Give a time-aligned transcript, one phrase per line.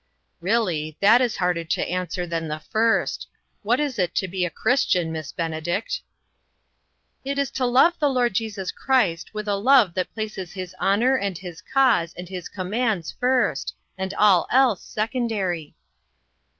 [0.51, 3.27] "Really, that is harder to answer than the first.
[3.61, 6.01] What is it to be a Christian, Miss Benedict?""
[7.23, 11.15] It is to love the Lord Jesus Christ with a love that places his honor
[11.17, 15.75] and his cause and his commands first, and all else sec ondary."